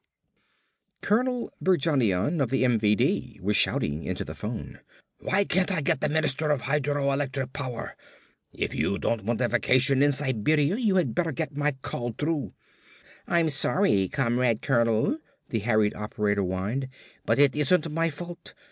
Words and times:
Colonel 1.01 1.53
Berjanian 1.61 2.41
of 2.41 2.49
the 2.49 2.63
MVD 2.63 3.39
was 3.39 3.55
shouting 3.55 4.03
into 4.03 4.23
the 4.25 4.33
phone. 4.33 4.79
"Why 5.19 5.43
can't 5.43 5.71
I 5.71 5.81
get 5.81 6.01
the 6.01 6.09
Minister 6.09 6.49
of 6.49 6.63
Hydroelectric 6.63 7.53
Power? 7.53 7.95
If 8.51 8.73
you 8.73 8.97
don't 8.97 9.25
want 9.25 9.41
a 9.41 9.47
vacation 9.47 10.01
in 10.01 10.11
Siberia, 10.11 10.77
you 10.77 10.95
had 10.95 11.13
better 11.13 11.31
get 11.31 11.55
my 11.55 11.73
call 11.83 12.15
through!" 12.17 12.53
"I'm 13.27 13.49
sorry, 13.49 14.07
Comrade 14.07 14.63
Colonel," 14.63 15.19
the 15.49 15.59
harried 15.59 15.93
operator 15.93 16.41
whined, 16.41 16.87
"but 17.27 17.37
it 17.37 17.55
isn't 17.55 17.91
my 17.91 18.09
fault. 18.09 18.55